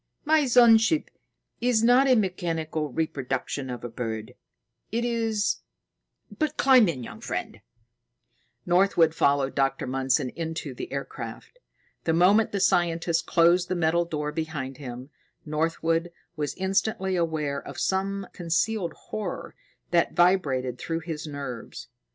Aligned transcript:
My 0.25 0.47
sun 0.47 0.79
ship 0.79 1.11
is 1.59 1.83
not 1.83 2.07
a 2.07 2.15
mechanical 2.15 2.89
reproduction 2.91 3.69
of 3.69 3.83
a 3.83 3.87
bird. 3.87 4.33
It 4.91 5.05
is 5.05 5.57
but, 6.35 6.57
climb 6.57 6.89
in, 6.89 7.03
young 7.03 7.21
friend." 7.21 7.61
Northwood 8.65 9.13
followed 9.13 9.53
Dr. 9.53 9.85
Mundson 9.85 10.33
into 10.35 10.73
the 10.73 10.91
aircraft. 10.91 11.59
The 12.05 12.13
moment 12.13 12.51
the 12.51 12.59
scientist 12.59 13.27
closed 13.27 13.67
the 13.67 13.75
metal 13.75 14.05
door 14.05 14.31
behind 14.31 14.77
them, 14.77 15.11
Northwood 15.45 16.11
was 16.35 16.55
instantly 16.55 17.15
aware 17.15 17.61
of 17.61 17.79
some 17.79 18.25
concealed 18.33 18.93
horror 18.93 19.53
that 19.91 20.15
vibrated 20.15 20.79
through 20.79 21.01
his 21.01 21.27
nerves. 21.27 21.89